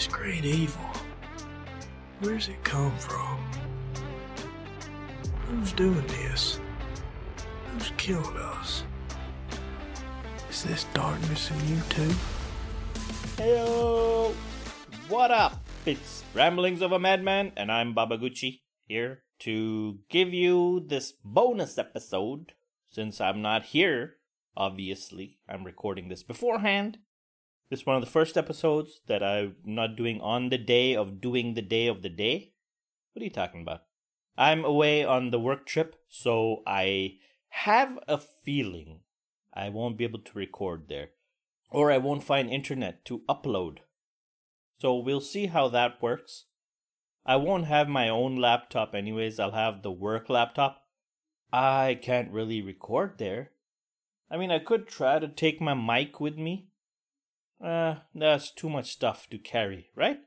This 0.00 0.06
great 0.06 0.46
evil. 0.46 0.90
Where's 2.20 2.48
it 2.48 2.64
come 2.64 2.96
from? 2.96 3.38
Who's 5.44 5.74
doing 5.74 6.06
this? 6.06 6.58
Who's 7.66 7.92
killing 7.98 8.34
us? 8.38 8.84
Is 10.48 10.62
this 10.62 10.84
darkness 10.94 11.50
in 11.50 11.68
you 11.68 11.82
too? 11.90 12.14
Heyo! 13.36 14.32
What 15.10 15.30
up? 15.30 15.62
It's 15.84 16.24
Ramblings 16.32 16.80
of 16.80 16.92
a 16.92 16.98
Madman, 16.98 17.52
and 17.54 17.70
I'm 17.70 17.94
Babaguchi 17.94 18.62
here 18.86 19.24
to 19.40 19.98
give 20.08 20.32
you 20.32 20.82
this 20.86 21.12
bonus 21.22 21.76
episode. 21.76 22.54
Since 22.86 23.20
I'm 23.20 23.42
not 23.42 23.64
here, 23.64 24.14
obviously, 24.56 25.40
I'm 25.46 25.64
recording 25.64 26.08
this 26.08 26.22
beforehand. 26.22 26.96
This 27.70 27.80
is 27.80 27.86
one 27.86 27.94
of 27.94 28.02
the 28.02 28.10
first 28.10 28.36
episodes 28.36 29.00
that 29.06 29.22
I'm 29.22 29.54
not 29.64 29.94
doing 29.94 30.20
on 30.20 30.48
the 30.48 30.58
day 30.58 30.96
of 30.96 31.20
doing 31.20 31.54
the 31.54 31.62
day 31.62 31.86
of 31.86 32.02
the 32.02 32.08
day. 32.08 32.54
What 33.12 33.22
are 33.22 33.24
you 33.24 33.30
talking 33.30 33.62
about? 33.62 33.82
I'm 34.36 34.64
away 34.64 35.04
on 35.04 35.30
the 35.30 35.38
work 35.38 35.66
trip, 35.66 35.94
so 36.08 36.64
I 36.66 37.18
have 37.50 37.96
a 38.08 38.18
feeling 38.18 39.02
I 39.54 39.68
won't 39.68 39.96
be 39.96 40.02
able 40.02 40.18
to 40.18 40.38
record 40.38 40.86
there. 40.88 41.10
Or 41.70 41.92
I 41.92 41.98
won't 41.98 42.24
find 42.24 42.50
internet 42.50 43.04
to 43.04 43.22
upload. 43.28 43.78
So 44.80 44.96
we'll 44.96 45.20
see 45.20 45.46
how 45.46 45.68
that 45.68 46.02
works. 46.02 46.46
I 47.24 47.36
won't 47.36 47.66
have 47.66 47.88
my 47.88 48.08
own 48.08 48.34
laptop 48.34 48.96
anyways, 48.96 49.38
I'll 49.38 49.52
have 49.52 49.82
the 49.82 49.92
work 49.92 50.28
laptop. 50.28 50.82
I 51.52 52.00
can't 52.02 52.32
really 52.32 52.62
record 52.62 53.18
there. 53.18 53.52
I 54.28 54.38
mean, 54.38 54.50
I 54.50 54.58
could 54.58 54.88
try 54.88 55.20
to 55.20 55.28
take 55.28 55.60
my 55.60 55.74
mic 55.74 56.18
with 56.18 56.36
me, 56.36 56.69
uh, 57.62 57.96
that's 58.14 58.50
too 58.52 58.68
much 58.68 58.90
stuff 58.90 59.28
to 59.30 59.38
carry, 59.38 59.90
right? 59.94 60.18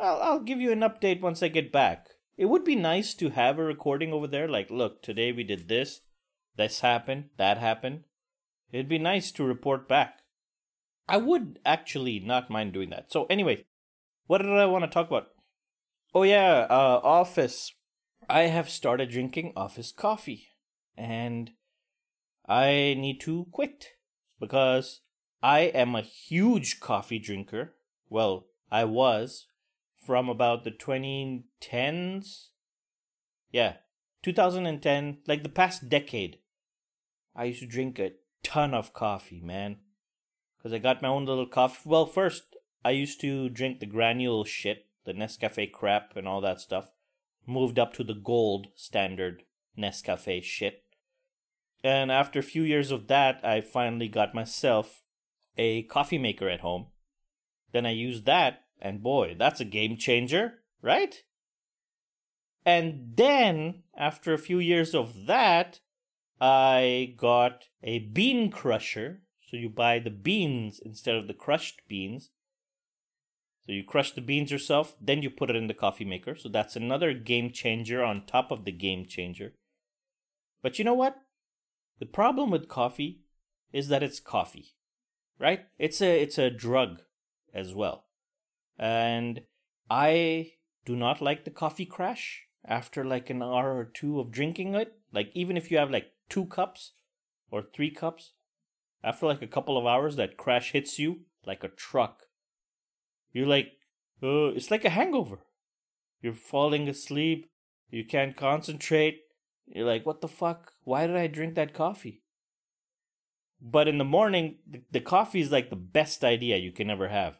I'll, 0.00 0.20
I'll 0.22 0.40
give 0.40 0.60
you 0.60 0.72
an 0.72 0.80
update 0.80 1.20
once 1.20 1.42
I 1.42 1.48
get 1.48 1.72
back. 1.72 2.08
It 2.36 2.46
would 2.46 2.64
be 2.64 2.76
nice 2.76 3.14
to 3.14 3.30
have 3.30 3.58
a 3.58 3.64
recording 3.64 4.12
over 4.12 4.26
there, 4.26 4.48
like, 4.48 4.70
look, 4.70 5.02
today 5.02 5.32
we 5.32 5.44
did 5.44 5.68
this, 5.68 6.00
this 6.56 6.80
happened, 6.80 7.30
that 7.36 7.58
happened. 7.58 8.04
It'd 8.72 8.88
be 8.88 8.98
nice 8.98 9.30
to 9.32 9.44
report 9.44 9.86
back. 9.86 10.20
I 11.08 11.18
would 11.18 11.58
actually 11.64 12.20
not 12.20 12.50
mind 12.50 12.72
doing 12.72 12.90
that. 12.90 13.12
So, 13.12 13.26
anyway, 13.26 13.66
what 14.26 14.38
did 14.38 14.50
I 14.50 14.66
want 14.66 14.84
to 14.84 14.90
talk 14.90 15.08
about? 15.08 15.28
Oh, 16.14 16.22
yeah, 16.22 16.66
uh, 16.70 17.00
office. 17.02 17.72
I 18.28 18.42
have 18.42 18.70
started 18.70 19.10
drinking 19.10 19.52
office 19.56 19.92
coffee, 19.92 20.48
and 20.96 21.50
I 22.48 22.96
need 22.98 23.20
to 23.22 23.46
quit 23.52 23.88
because 24.40 25.00
I 25.42 25.60
am 25.60 25.94
a 25.94 26.02
huge 26.02 26.78
coffee 26.78 27.18
drinker. 27.18 27.74
Well, 28.08 28.46
I 28.70 28.84
was 28.84 29.46
from 29.96 30.28
about 30.28 30.62
the 30.62 30.70
2010s. 30.70 32.48
Yeah, 33.50 33.76
2010, 34.22 35.18
like 35.26 35.42
the 35.42 35.48
past 35.48 35.88
decade. 35.88 36.38
I 37.34 37.44
used 37.44 37.60
to 37.60 37.66
drink 37.66 37.98
a 37.98 38.12
ton 38.42 38.72
of 38.72 38.92
coffee, 38.92 39.40
man. 39.40 39.78
Because 40.58 40.72
I 40.72 40.78
got 40.78 41.02
my 41.02 41.08
own 41.08 41.24
little 41.24 41.46
coffee. 41.46 41.88
Well, 41.88 42.06
first, 42.06 42.44
I 42.84 42.90
used 42.90 43.20
to 43.22 43.48
drink 43.48 43.80
the 43.80 43.86
granule 43.86 44.44
shit, 44.44 44.86
the 45.04 45.12
Nescafe 45.12 45.72
crap 45.72 46.16
and 46.16 46.28
all 46.28 46.40
that 46.42 46.60
stuff. 46.60 46.90
Moved 47.46 47.80
up 47.80 47.92
to 47.94 48.04
the 48.04 48.14
gold 48.14 48.68
standard 48.76 49.42
Nescafe 49.76 50.44
shit. 50.44 50.84
And 51.82 52.12
after 52.12 52.38
a 52.38 52.44
few 52.44 52.62
years 52.62 52.92
of 52.92 53.08
that, 53.08 53.40
I 53.44 53.60
finally 53.60 54.06
got 54.06 54.36
myself 54.36 55.02
a 55.56 55.82
coffee 55.84 56.18
maker 56.18 56.48
at 56.48 56.60
home. 56.60 56.86
Then 57.72 57.86
I 57.86 57.90
used 57.90 58.26
that, 58.26 58.64
and 58.80 59.02
boy, 59.02 59.36
that's 59.38 59.60
a 59.60 59.64
game 59.64 59.96
changer, 59.96 60.60
right? 60.82 61.22
And 62.64 63.12
then, 63.16 63.82
after 63.96 64.32
a 64.32 64.38
few 64.38 64.58
years 64.58 64.94
of 64.94 65.26
that, 65.26 65.80
I 66.40 67.14
got 67.16 67.64
a 67.82 68.00
bean 68.00 68.50
crusher. 68.50 69.22
So 69.40 69.56
you 69.56 69.68
buy 69.68 69.98
the 69.98 70.10
beans 70.10 70.80
instead 70.82 71.14
of 71.14 71.26
the 71.26 71.34
crushed 71.34 71.82
beans. 71.88 72.30
So 73.66 73.72
you 73.72 73.84
crush 73.84 74.12
the 74.12 74.20
beans 74.20 74.50
yourself, 74.50 74.96
then 75.00 75.22
you 75.22 75.30
put 75.30 75.50
it 75.50 75.56
in 75.56 75.68
the 75.68 75.74
coffee 75.74 76.04
maker. 76.04 76.34
So 76.34 76.48
that's 76.48 76.74
another 76.74 77.12
game 77.12 77.50
changer 77.52 78.02
on 78.02 78.26
top 78.26 78.50
of 78.50 78.64
the 78.64 78.72
game 78.72 79.06
changer. 79.06 79.52
But 80.62 80.78
you 80.78 80.84
know 80.84 80.94
what? 80.94 81.16
The 82.00 82.06
problem 82.06 82.50
with 82.50 82.68
coffee 82.68 83.20
is 83.72 83.88
that 83.88 84.02
it's 84.02 84.18
coffee 84.18 84.74
right? 85.42 85.66
It's 85.76 86.00
a 86.00 86.22
it's 86.22 86.38
a 86.38 86.50
drug 86.50 87.02
as 87.52 87.74
well. 87.74 88.04
And 88.78 89.42
I 89.90 90.52
do 90.86 90.94
not 90.96 91.20
like 91.20 91.44
the 91.44 91.50
coffee 91.50 91.84
crash 91.84 92.44
after 92.64 93.04
like 93.04 93.28
an 93.28 93.42
hour 93.42 93.76
or 93.76 93.84
two 93.84 94.20
of 94.20 94.30
drinking 94.30 94.74
it. 94.76 94.94
Like 95.12 95.30
even 95.34 95.56
if 95.56 95.70
you 95.70 95.78
have 95.78 95.90
like 95.90 96.12
two 96.28 96.46
cups 96.46 96.92
or 97.50 97.60
three 97.60 97.90
cups, 97.90 98.32
after 99.02 99.26
like 99.26 99.42
a 99.42 99.48
couple 99.48 99.76
of 99.76 99.84
hours 99.84 100.14
that 100.16 100.36
crash 100.36 100.70
hits 100.70 100.98
you 100.98 101.22
like 101.44 101.64
a 101.64 101.68
truck. 101.68 102.22
You're 103.32 103.48
like 103.48 103.72
uh, 104.22 104.54
it's 104.54 104.70
like 104.70 104.84
a 104.84 104.90
hangover. 104.90 105.40
You're 106.22 106.34
falling 106.34 106.88
asleep, 106.88 107.50
you 107.90 108.04
can't 108.04 108.36
concentrate. 108.36 109.22
You're 109.66 109.86
like, 109.86 110.06
what 110.06 110.20
the 110.20 110.28
fuck? 110.28 110.72
Why 110.84 111.08
did 111.08 111.16
I 111.16 111.26
drink 111.26 111.56
that 111.56 111.74
coffee? 111.74 112.22
But 113.62 113.86
in 113.86 113.98
the 113.98 114.04
morning, 114.04 114.56
the, 114.68 114.82
the 114.90 115.00
coffee 115.00 115.40
is 115.40 115.52
like 115.52 115.70
the 115.70 115.76
best 115.76 116.24
idea 116.24 116.56
you 116.56 116.72
can 116.72 116.90
ever 116.90 117.08
have. 117.08 117.38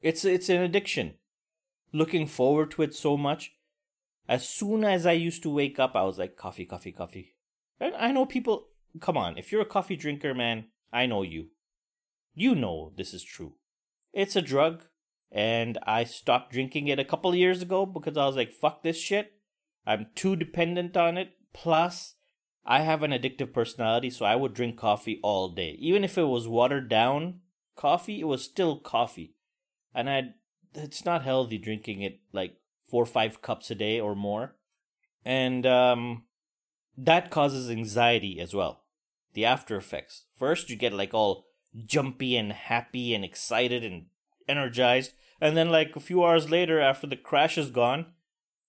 It's 0.00 0.24
it's 0.24 0.48
an 0.48 0.62
addiction. 0.62 1.14
Looking 1.92 2.26
forward 2.26 2.70
to 2.72 2.82
it 2.82 2.94
so 2.94 3.16
much. 3.18 3.52
As 4.26 4.48
soon 4.48 4.84
as 4.84 5.04
I 5.04 5.12
used 5.12 5.42
to 5.42 5.54
wake 5.54 5.78
up, 5.78 5.94
I 5.94 6.04
was 6.04 6.18
like 6.18 6.36
coffee, 6.36 6.64
coffee, 6.64 6.92
coffee. 6.92 7.34
And 7.78 7.94
I 7.96 8.10
know 8.10 8.24
people. 8.24 8.68
Come 9.00 9.16
on, 9.16 9.36
if 9.36 9.50
you're 9.50 9.60
a 9.60 9.66
coffee 9.66 9.96
drinker, 9.96 10.34
man, 10.34 10.66
I 10.92 11.06
know 11.06 11.22
you. 11.22 11.48
You 12.34 12.54
know 12.54 12.92
this 12.96 13.12
is 13.12 13.22
true. 13.22 13.54
It's 14.12 14.36
a 14.36 14.42
drug, 14.42 14.84
and 15.30 15.78
I 15.86 16.04
stopped 16.04 16.52
drinking 16.52 16.88
it 16.88 16.98
a 16.98 17.04
couple 17.04 17.34
years 17.34 17.60
ago 17.60 17.84
because 17.84 18.16
I 18.16 18.26
was 18.26 18.36
like, 18.36 18.52
fuck 18.52 18.82
this 18.82 18.98
shit. 18.98 19.32
I'm 19.86 20.06
too 20.14 20.36
dependent 20.36 20.96
on 20.96 21.18
it. 21.18 21.32
Plus, 21.52 22.14
I 22.66 22.80
have 22.80 23.02
an 23.02 23.10
addictive 23.10 23.52
personality, 23.52 24.10
so 24.10 24.24
I 24.24 24.36
would 24.36 24.54
drink 24.54 24.76
coffee 24.76 25.20
all 25.22 25.50
day. 25.50 25.76
Even 25.80 26.02
if 26.04 26.16
it 26.16 26.24
was 26.24 26.48
watered 26.48 26.88
down 26.88 27.40
coffee, 27.76 28.20
it 28.20 28.24
was 28.24 28.42
still 28.42 28.78
coffee. 28.78 29.34
And 29.94 30.08
I 30.08 30.34
it's 30.74 31.04
not 31.04 31.22
healthy 31.22 31.58
drinking 31.58 32.02
it 32.02 32.20
like 32.32 32.56
4 32.90 33.02
or 33.02 33.06
5 33.06 33.42
cups 33.42 33.70
a 33.70 33.74
day 33.74 34.00
or 34.00 34.14
more. 34.14 34.56
And 35.24 35.66
um 35.66 36.24
that 36.96 37.30
causes 37.30 37.70
anxiety 37.70 38.40
as 38.40 38.54
well. 38.54 38.82
The 39.34 39.44
after 39.44 39.76
effects. 39.76 40.24
First 40.36 40.70
you 40.70 40.76
get 40.76 40.92
like 40.92 41.12
all 41.12 41.46
jumpy 41.86 42.36
and 42.36 42.52
happy 42.52 43.14
and 43.14 43.24
excited 43.24 43.84
and 43.84 44.06
energized, 44.48 45.12
and 45.40 45.56
then 45.56 45.70
like 45.70 45.96
a 45.96 46.00
few 46.00 46.24
hours 46.24 46.50
later 46.50 46.80
after 46.80 47.06
the 47.06 47.16
crash 47.16 47.58
is 47.58 47.70
gone, 47.70 48.06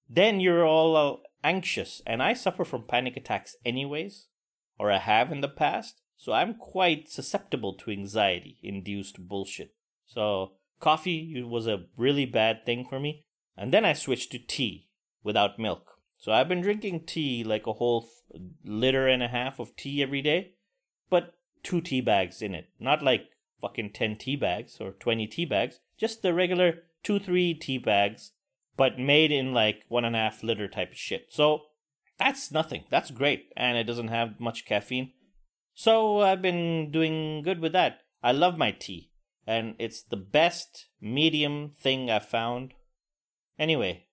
then 0.10 0.40
you're 0.40 0.66
all 0.66 1.22
anxious, 1.46 2.02
and 2.08 2.24
I 2.24 2.34
suffer 2.34 2.66
from 2.66 2.88
panic 2.88 3.16
attacks 3.16 3.56
anyways, 3.64 4.28
or 4.80 4.92
I 4.92 4.98
have 4.98 5.32
in 5.32 5.42
the 5.42 5.48
past, 5.48 6.02
so 6.18 6.34
I'm 6.34 6.56
quite 6.56 7.08
susceptible 7.08 7.76
to 7.76 7.92
anxiety 7.92 8.58
induced 8.64 9.28
bullshit. 9.28 9.76
So, 10.08 10.54
coffee 10.80 11.44
was 11.44 11.68
a 11.68 11.86
really 11.96 12.26
bad 12.26 12.66
thing 12.66 12.86
for 12.90 13.00
me, 13.00 13.26
and 13.56 13.72
then 13.72 13.86
I 13.86 13.94
switched 13.94 14.32
to 14.32 14.40
tea 14.40 14.88
without 15.24 15.60
milk. 15.60 16.00
So, 16.18 16.32
I've 16.32 16.50
been 16.50 16.62
drinking 16.62 17.06
tea 17.06 17.44
like 17.44 17.68
a 17.68 17.74
whole 17.74 18.10
liter 18.64 19.08
and 19.08 19.22
a 19.22 19.28
half 19.28 19.60
of 19.60 19.76
tea 19.76 20.02
every 20.02 20.24
day, 20.24 20.56
but 21.12 21.36
two 21.62 21.80
tea 21.80 22.02
bags 22.02 22.42
in 22.42 22.56
it, 22.56 22.70
not 22.80 23.04
like 23.04 23.30
fucking 23.62 23.92
10 23.92 24.16
tea 24.16 24.36
bags 24.36 24.78
or 24.82 24.94
20 24.94 25.28
tea 25.28 25.46
bags, 25.46 25.80
just 25.98 26.24
the 26.24 26.34
regular 26.34 26.84
2 27.04 27.20
3 27.20 27.54
tea 27.54 27.78
bags 27.78 28.32
but 28.78 29.00
made 29.00 29.32
in 29.32 29.54
like 29.54 29.84
one 29.88 30.06
and 30.06 30.16
a 30.16 30.20
half 30.20 30.44
liter 30.44 30.68
type 30.68 30.92
of 30.92 30.98
shit. 30.98 31.28
So 31.30 31.62
that's 32.20 32.52
nothing. 32.52 32.86
That's 32.90 33.12
great. 33.12 33.50
And 33.56 33.78
it 33.78 33.86
doesn't 33.86 34.10
have 34.10 34.40
much 34.40 34.66
caffeine. 34.66 35.12
So 35.74 36.22
I've 36.22 36.42
been 36.42 36.92
doing 36.92 37.42
good 37.44 37.60
with 37.60 37.74
that. 37.74 38.00
I 38.24 38.32
love 38.32 38.58
my 38.58 38.72
tea. 38.72 39.12
And 39.48 39.76
it's 39.78 40.02
the 40.02 40.18
best 40.18 40.88
medium 41.00 41.72
thing 41.78 42.10
I've 42.10 42.26
found. 42.26 42.74
Anyway, 43.60 44.06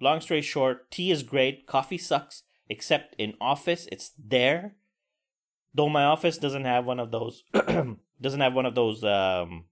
long 0.00 0.20
story 0.20 0.40
short, 0.40 0.90
tea 0.90 1.10
is 1.10 1.22
great. 1.22 1.66
Coffee 1.66 1.98
sucks. 1.98 2.44
Except 2.68 3.16
in 3.18 3.34
office, 3.40 3.88
it's 3.90 4.12
there. 4.16 4.76
Though 5.74 5.88
my 5.88 6.04
office 6.04 6.38
doesn't 6.38 6.64
have 6.64 6.84
one 6.84 7.00
of 7.00 7.10
those, 7.10 7.42
doesn't 8.20 8.40
have 8.40 8.54
one 8.54 8.66
of 8.66 8.74
those 8.74 9.02
um, 9.04 9.64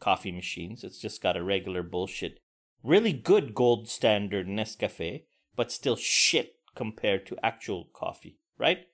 coffee 0.00 0.32
machines. 0.32 0.82
It's 0.82 0.98
just 0.98 1.22
got 1.22 1.36
a 1.36 1.44
regular 1.44 1.82
bullshit 1.82 2.40
really 2.86 3.12
good 3.12 3.54
gold 3.54 3.88
standard 3.88 4.46
Nescafe, 4.46 5.24
but 5.56 5.72
still 5.72 5.96
shit 5.96 6.54
compared 6.74 7.26
to 7.26 7.44
actual 7.44 7.88
coffee, 7.92 8.38
right? 8.56 8.86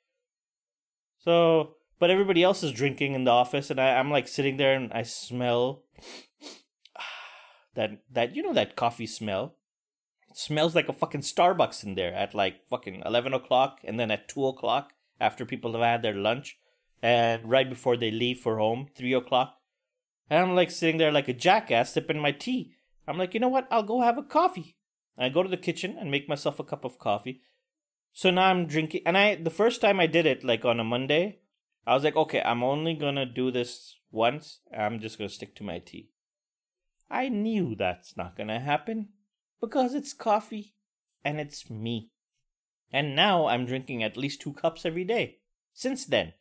So, 1.19 1.77
but 1.99 2.11
everybody 2.11 2.43
else 2.43 2.63
is 2.63 2.73
drinking 2.73 3.15
in 3.15 3.25
the 3.25 3.31
office, 3.31 3.71
and 3.71 3.79
I, 3.79 3.99
I'm 3.99 4.11
like 4.11 4.27
sitting 4.27 4.57
there 4.57 4.75
and 4.75 4.93
I 4.93 5.03
smell 5.03 5.85
that 7.75 8.03
that 8.11 8.35
you 8.35 8.43
know 8.43 8.55
that 8.55 8.77
coffee 8.77 9.07
smell. 9.07 9.57
It 10.31 10.39
smells 10.39 10.75
like 10.75 10.89
a 10.89 10.95
fucking 10.95 11.21
Starbucks 11.21 11.85
in 11.85 11.95
there 11.95 12.15
at 12.15 12.35
like 12.35 12.67
fucking 12.71 13.03
eleven 13.05 13.35
o'clock, 13.35 13.81
and 13.85 14.01
then 14.01 14.11
at 14.11 14.29
two 14.29 14.47
o'clock 14.47 14.95
after 15.21 15.45
people 15.45 15.73
have 15.73 15.83
had 15.83 16.03
their 16.03 16.15
lunch, 16.15 16.57
and 17.03 17.49
right 17.49 17.69
before 17.69 17.97
they 17.97 18.11
leave 18.11 18.41
for 18.41 18.57
home, 18.57 18.89
three 18.97 19.13
o'clock. 19.13 19.59
And 20.31 20.41
I'm 20.41 20.55
like 20.55 20.71
sitting 20.71 20.97
there 20.97 21.13
like 21.13 21.29
a 21.29 21.35
jackass 21.35 21.93
sipping 21.93 22.19
my 22.19 22.33
tea. 22.33 22.75
I'm 23.07 23.19
like, 23.19 23.35
you 23.35 23.41
know 23.41 23.49
what? 23.49 23.67
I'll 23.71 23.83
go 23.83 24.01
have 24.01 24.19
a 24.19 24.23
coffee. 24.23 24.77
I 25.19 25.29
go 25.29 25.43
to 25.43 25.49
the 25.49 25.57
kitchen 25.57 25.97
and 25.99 26.11
make 26.11 26.29
myself 26.29 26.59
a 26.59 26.65
cup 26.65 26.85
of 26.85 26.99
coffee. 26.99 27.43
So 28.13 28.31
now 28.31 28.47
I'm 28.47 28.67
drinking, 28.67 29.03
and 29.07 29.17
I 29.17 29.37
the 29.37 29.51
first 29.51 29.81
time 29.81 30.01
I 30.01 30.07
did 30.07 30.27
it 30.27 30.45
like 30.45 30.65
on 30.65 30.81
a 30.81 30.85
Monday, 30.85 31.41
I 31.87 31.95
was 31.95 32.05
like, 32.05 32.17
okay, 32.17 32.43
I'm 32.43 32.63
only 32.63 32.95
gonna 32.95 33.27
do 33.27 33.51
this 33.51 33.97
once. 34.11 34.61
I'm 34.77 35.01
just 35.01 35.19
gonna 35.19 35.29
stick 35.29 35.55
to 35.57 35.65
my 35.65 35.79
tea. 35.79 36.11
I 37.11 37.29
knew 37.29 37.75
that's 37.75 38.17
not 38.17 38.37
gonna 38.37 38.61
happen 38.61 39.09
because 39.61 39.95
it's 39.95 40.13
coffee 40.13 40.75
and 41.25 41.41
it's 41.41 41.69
me. 41.71 42.11
And 42.91 43.17
now 43.17 43.47
I'm 43.47 43.67
drinking 43.67 44.03
at 44.03 44.17
least 44.17 44.41
two 44.41 44.53
cups 44.53 44.85
every 44.85 45.05
day 45.05 45.39
since 45.73 46.05
then. 46.05 46.35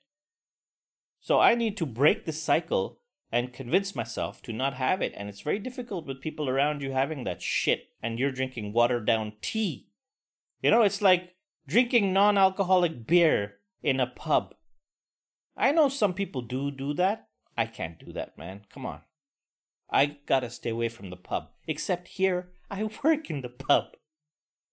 So 1.20 1.40
I 1.40 1.56
need 1.56 1.78
to 1.78 1.86
break 1.86 2.26
the 2.26 2.32
cycle 2.32 3.01
and 3.32 3.54
convince 3.54 3.96
myself 3.96 4.42
to 4.42 4.52
not 4.52 4.74
have 4.74 5.02
it. 5.02 5.14
And 5.16 5.30
it's 5.30 5.42
very 5.42 5.60
difficult 5.60 6.06
with 6.06 6.22
people 6.22 6.50
around 6.50 6.82
you 6.82 6.92
having 6.92 7.24
that 7.24 7.42
shit 7.42 7.90
and 8.04 8.20
you're 8.20 8.32
drinking 8.32 8.74
watered 8.74 9.06
down 9.06 9.34
tea. 9.42 9.88
You 10.62 10.72
know, 10.72 10.82
it's 10.82 11.02
like 11.02 11.36
drinking 11.66 12.14
non 12.14 12.38
alcoholic 12.38 13.08
beer 13.08 13.56
in 13.82 14.00
a 14.00 14.08
pub. 14.08 14.54
I 15.56 15.72
know 15.72 15.90
some 15.90 16.14
people 16.14 16.42
do 16.42 16.72
do 16.72 16.94
that. 16.96 17.28
I 17.58 17.66
can't 17.66 18.04
do 18.04 18.12
that, 18.14 18.38
man. 18.38 18.62
Come 18.74 18.86
on. 18.86 19.02
I 19.92 20.18
gotta 20.26 20.50
stay 20.50 20.70
away 20.70 20.90
from 20.90 21.10
the 21.10 21.18
pub. 21.18 21.50
Except 21.68 22.08
here, 22.10 22.50
I 22.72 22.90
work 23.04 23.30
in 23.30 23.42
the 23.42 23.50
pub. 23.50 23.96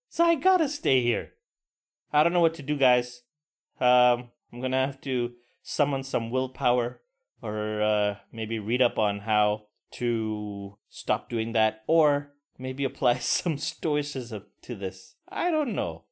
So 0.09 0.23
I 0.23 0.35
gotta 0.35 0.67
stay 0.69 1.01
here. 1.01 1.33
I 2.11 2.23
don't 2.23 2.33
know 2.33 2.39
what 2.39 2.55
to 2.55 2.63
do, 2.63 2.75
guys. 2.77 3.21
Um, 3.79 4.29
I'm 4.51 4.61
gonna 4.61 4.85
have 4.85 4.99
to 5.01 5.33
summon 5.61 6.03
some 6.03 6.31
willpower 6.31 7.01
or 7.41 7.81
uh, 7.81 8.15
maybe 8.31 8.59
read 8.59 8.81
up 8.81 8.97
on 8.97 9.19
how 9.19 9.63
to 9.91 10.77
stop 10.89 11.29
doing 11.29 11.53
that 11.53 11.83
or 11.87 12.33
maybe 12.57 12.83
apply 12.85 13.19
some 13.19 13.57
stoicism 13.57 14.43
to 14.63 14.75
this. 14.75 15.15
I 15.27 15.51
don't 15.51 15.75
know. 15.75 16.05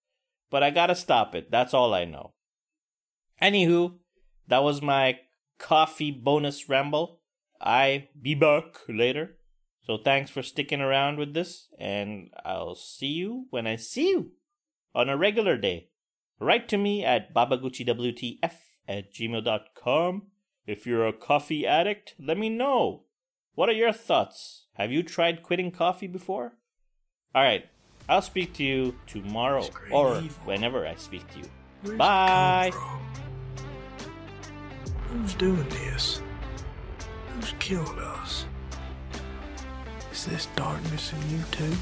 But 0.49 0.63
I 0.63 0.69
gotta 0.69 0.95
stop 0.95 1.35
it. 1.35 1.51
That's 1.51 1.73
all 1.73 1.93
I 1.93 2.05
know. 2.05 2.33
Anywho, 3.41 3.95
that 4.47 4.63
was 4.63 4.81
my 4.81 5.19
coffee 5.59 6.11
bonus 6.11 6.69
ramble. 6.69 7.19
I 7.59 8.09
be 8.19 8.33
back 8.33 8.77
later. 8.87 9.37
So 9.87 9.97
thanks 9.97 10.29
for 10.29 10.43
sticking 10.43 10.81
around 10.81 11.17
with 11.17 11.33
this, 11.33 11.69
and 11.79 12.29
I'll 12.43 12.75
see 12.75 13.07
you 13.07 13.45
when 13.51 13.65
I 13.65 13.77
see 13.77 14.09
you 14.09 14.31
on 14.93 15.09
a 15.09 15.17
regular 15.17 15.57
day. 15.57 15.89
Write 16.39 16.67
to 16.69 16.77
me 16.77 17.05
at 17.05 17.33
babaguchiwtf 17.33 18.51
at 18.87 19.13
gmail.com. 19.13 20.23
If 20.67 20.85
you're 20.85 21.07
a 21.07 21.13
coffee 21.13 21.65
addict, 21.65 22.13
let 22.19 22.37
me 22.37 22.49
know. 22.49 23.03
What 23.55 23.69
are 23.69 23.73
your 23.73 23.93
thoughts? 23.93 24.65
Have 24.73 24.91
you 24.91 25.01
tried 25.01 25.41
quitting 25.41 25.71
coffee 25.71 26.07
before? 26.07 26.55
Alright, 27.33 27.67
I'll 28.09 28.21
speak 28.21 28.51
to 28.55 28.65
you 28.65 28.95
tomorrow 29.07 29.65
or 29.89 30.17
evil. 30.17 30.43
whenever 30.43 30.85
I 30.85 30.95
speak 30.95 31.25
to 31.31 31.39
you. 31.39 31.45
Where's 31.83 31.97
Bye! 31.97 32.71
Who's 35.09 35.35
doing 35.35 35.69
this? 35.69 36.21
Who's 37.33 37.53
killed 37.59 37.97
us? 37.99 38.45
Is 40.11 40.25
this 40.25 40.47
darkness 40.57 41.13
in 41.13 41.37
you 41.37 41.43
too? 41.49 41.73